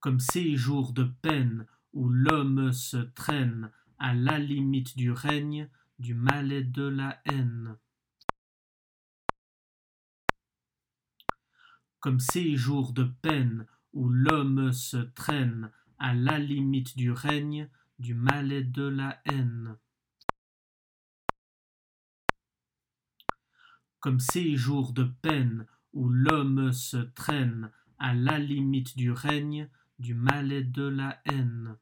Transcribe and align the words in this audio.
Comme 0.00 0.20
ces 0.20 0.56
jours 0.56 0.92
de 0.92 1.04
peine 1.04 1.66
où 1.92 2.08
l'homme 2.08 2.72
se 2.72 2.98
traîne 2.98 3.72
à 3.98 4.14
la 4.14 4.38
limite 4.38 4.96
du 4.96 5.10
règne 5.10 5.68
du 5.98 6.14
mal 6.14 6.52
et 6.52 6.62
de 6.62 6.84
la 6.84 7.20
haine. 7.24 7.76
Comme 11.98 12.20
ces 12.20 12.56
jours 12.56 12.92
de 12.92 13.04
peine 13.22 13.66
où 13.92 14.08
l'homme 14.08 14.72
se 14.72 14.98
traîne 14.98 15.72
à 15.98 16.14
la 16.14 16.38
limite 16.38 16.96
du 16.96 17.10
règne 17.10 17.68
du 17.98 18.14
mal 18.14 18.52
et 18.52 18.62
de 18.62 18.84
la 18.84 19.20
haine. 19.24 19.76
Comme 23.98 24.20
ces 24.20 24.54
jours 24.54 24.92
de 24.92 25.02
peine 25.02 25.66
où 25.92 26.08
l'homme 26.08 26.72
se 26.72 26.98
traîne 26.98 27.72
à 27.98 28.14
la 28.14 28.38
limite 28.38 28.96
du 28.96 29.10
règne 29.10 29.68
du 29.98 30.14
mal 30.14 30.52
et 30.52 30.64
de 30.64 30.86
la 30.88 31.20
haine. 31.24 31.76